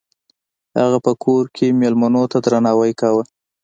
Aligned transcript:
هغه 0.79 0.97
په 1.05 1.11
کور 1.23 1.43
کې 1.55 1.67
میلمنو 1.79 2.23
ته 2.31 2.37
درناوی 2.45 2.91
کاوه. 3.01 3.23